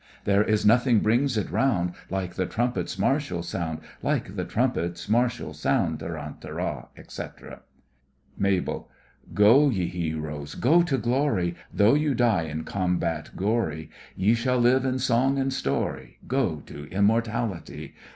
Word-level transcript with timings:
There 0.23 0.43
is 0.43 0.65
nothing 0.65 1.01
brings 1.01 1.37
it 1.37 1.51
round 1.51 1.93
Like 2.09 2.33
the 2.33 2.47
trumpet's 2.47 2.97
martial 2.97 3.43
sound, 3.43 3.81
Like 4.01 4.35
the 4.35 4.45
trumpet's 4.45 5.07
martial 5.07 5.53
sound 5.53 5.99
Tarantara! 5.99 6.37
tarantara!, 6.41 6.87
etc. 6.97 7.61
MABEL: 8.35 8.89
Go, 9.35 9.69
ye 9.69 9.85
heroes, 9.87 10.55
go 10.55 10.81
to 10.81 10.97
glory, 10.97 11.55
Though 11.71 11.93
you 11.93 12.15
die 12.15 12.45
in 12.45 12.63
combat 12.63 13.29
gory, 13.35 13.91
Ye 14.15 14.33
shall 14.33 14.57
live 14.57 14.85
in 14.85 14.97
song 14.97 15.37
and 15.37 15.53
story. 15.53 16.17
Go 16.27 16.63
to 16.65 16.85
immortality! 16.89 17.93